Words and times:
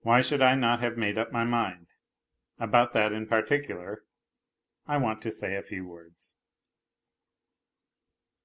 Why 0.00 0.20
should 0.20 0.42
I 0.42 0.56
not 0.56 0.80
have 0.80 0.96
made 0.96 1.16
up 1.16 1.30
my 1.30 1.44
mind? 1.44 1.86
About 2.58 2.92
that 2.94 3.12
in 3.12 3.28
particular 3.28 4.02
I 4.88 4.96
want 4.96 5.22
to 5.22 5.30
say 5.30 5.54
a 5.54 5.62
few 5.62 5.86
words. 5.86 6.34